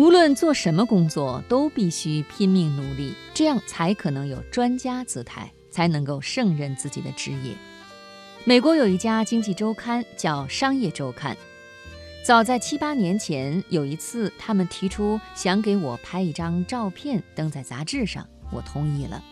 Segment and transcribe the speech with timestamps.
[0.00, 7.54] 无论做什么工作，都必须拼命努力，这样才可能有专家姿态，才能够胜任自己的职业。
[8.46, 11.34] 美国有一家经济周刊叫《商业周刊》，
[12.24, 19.22] 早在七八年前，有一次他们提出想给我拍一张照片登在杂志上，我同意了。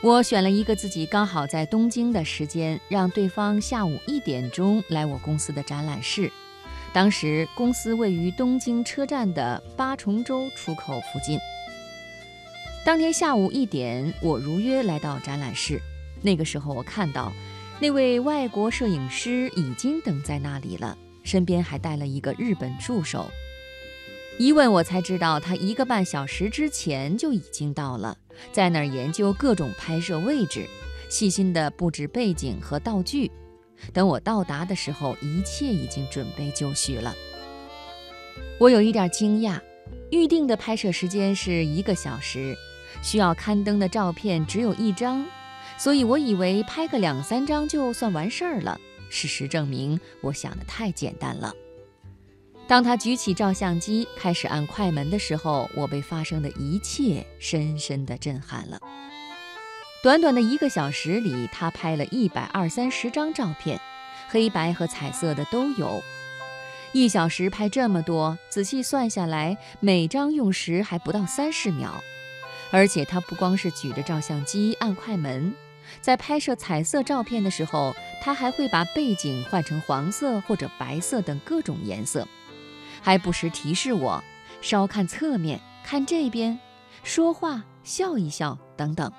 [0.00, 6.32] 我选了一个自己刚好在东京的时间，让对方下午一点钟来我公司的展览室。
[6.92, 11.38] 当时公司位于东京车站的八重洲出口附近。
[12.84, 15.80] 当天下午一点，我如约来到展览室。
[16.20, 17.32] 那个时候，我看到
[17.80, 23.30] 那位外国摄影师已经等在那里了，身边还带了一个日本助手。
[24.38, 28.16] 一问，我才知道他一个半小时之前就已经到了。
[28.52, 30.66] 在那儿研究各种拍摄位置，
[31.08, 33.30] 细心地布置背景和道具。
[33.92, 37.14] 等我到达的时候，一切已经准备就绪了。
[38.58, 39.60] 我有一点惊讶，
[40.10, 42.56] 预定的拍摄时间是一个小时，
[43.02, 45.26] 需要刊登的照片只有一张，
[45.76, 48.78] 所以我以为拍个两三张就算完事儿了。
[49.10, 51.52] 事实证明，我想的太简单了。
[52.68, 58.80] 当他举起照相机开始按快门的时候，我被发生的一切深深地震撼了。
[60.02, 63.80] 短短的一个小时里，他拍了一百二三十张照片，
[64.28, 66.02] 黑白和彩色的都有。
[66.90, 72.02] 一小时拍这么多，仔细算下来，每张用时还不到三十秒。
[72.72, 75.54] 而且他不光是举着照相机按快门，
[76.00, 82.26] 在拍摄彩色照片的时候，他还会把背景换成黄色或者白色等各种颜色。
[83.00, 84.24] 还不时提示我，
[84.60, 86.58] 稍看侧面，看这边，
[87.04, 89.12] 说话，笑一笑，等等。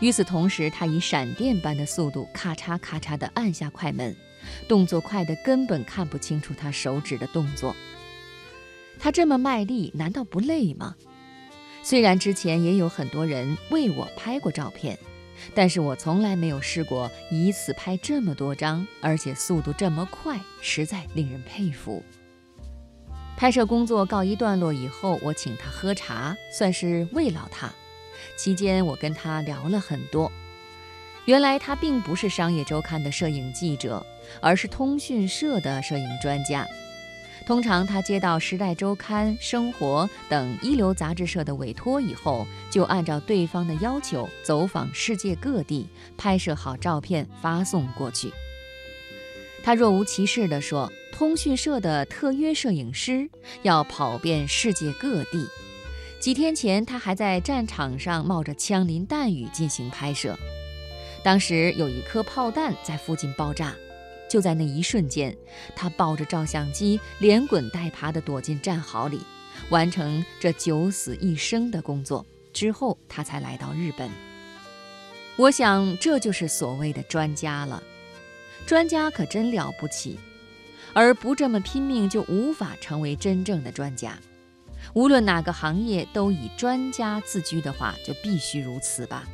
[0.00, 4.14] 与此同时，他以闪电般的速度，咔嚓咔嚓地按下快门，
[4.68, 7.74] 动作快得根本看不清楚他手指的动作。
[8.98, 10.94] 他这么卖力，难道不累吗？
[11.82, 14.98] 虽然之前也有很多人为我拍过照片，
[15.54, 22.02] 但是我从来没有试过一次拍这么多张，而且速度这么快，实在令人佩服。
[23.36, 27.72] 拍摄工作告一段落以后，我请他喝茶，算是慰劳他。
[28.36, 30.30] 期间，我跟他聊了很多。
[31.24, 34.04] 原来他并不是商业周刊的摄影记者，
[34.40, 36.66] 而是通讯社的摄影专家。
[37.46, 48.32] 通常他接到《时代周刊》《生活》等一流杂志社的委托以后，就按照对方的要求走访世界各地，拍摄好照片发送过去。
[49.62, 50.92] 他若无其事地说。
[51.12, 53.30] 通讯社的特约摄影师
[53.62, 55.48] 要跑遍世界各地。
[56.18, 60.36] 几天前，他还在战场上冒着枪林弹雨进行拍摄。
[61.22, 63.74] 当时有一颗炮弹在附近爆炸，
[64.28, 65.36] 就在那一瞬间，
[65.74, 69.20] 他抱着照相机连滚带爬地躲进战壕里，
[69.68, 72.24] 完成这九死一生的工作。
[72.52, 74.10] 之后，他才来到日本。
[75.36, 77.82] 我想，这就是所谓的专家了。
[78.66, 80.18] 专家可真了不起。
[80.92, 84.18] 而不这么拼命，就无法成为真正的专家。
[84.94, 89.24] 无论哪个行业都以专家自居的话，就必须如此吧。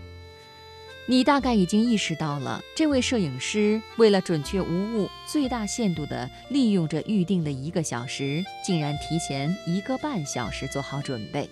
[1.06, 11.48] 你大概已经意识到了，这位摄影师为了准确无误，最大限度地利用这预定的一个小时，竟然提前一个半小时做好准备，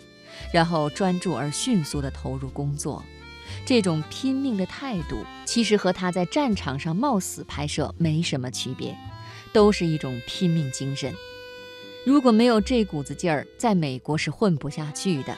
[0.52, 3.04] 然后专注而迅速地投入工作。
[3.66, 8.96] 这种拼命的态度，其实和他在战场上冒死拍摄没什么区别。
[9.52, 11.12] 都是一种拼命精神。
[12.04, 15.36] 如果没有这股子劲儿，在美国是混不下去的。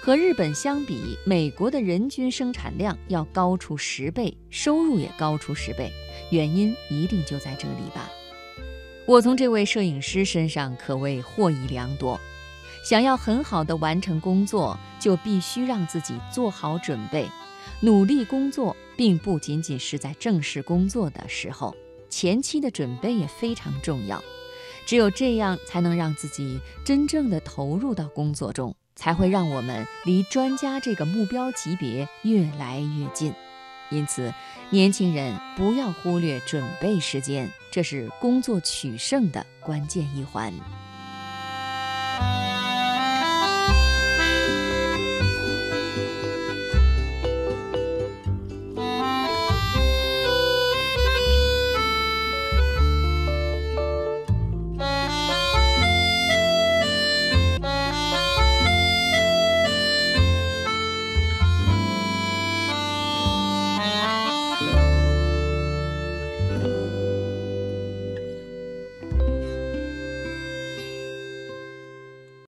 [0.00, 5.92] 和日本相比，美国的人均生产量要高出十倍，收入也高出十倍，
[6.30, 8.10] 原因一定就在这里吧。
[9.06, 12.20] 我从这位摄影师身上可谓获益良多。
[12.84, 17.26] 想要很好的完成工作，就必须让自己做好准备，
[17.80, 21.74] 努力工作，并不仅仅是在正式工作的时候。
[22.10, 24.22] 前期的准备也非常重要，
[24.86, 33.32] 只有这样才能让自己真正的投入到工作中，才会让我们离专家这个目标级别越来越近。
[33.90, 34.32] 因此，
[34.70, 40.52] 年轻人不要忽略准备时间，这是工作取胜的关键一环。